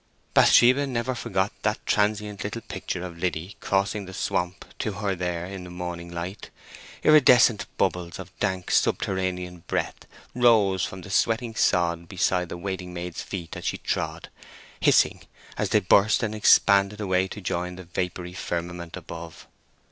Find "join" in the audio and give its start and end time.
17.39-17.75